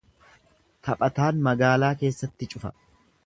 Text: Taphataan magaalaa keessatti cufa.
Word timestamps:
Taphataan 0.87 1.43
magaalaa 1.49 1.93
keessatti 2.01 2.51
cufa. 2.55 2.73